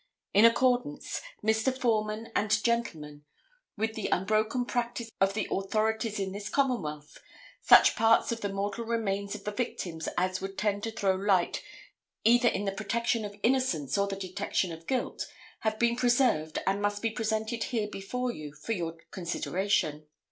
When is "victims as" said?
9.51-10.41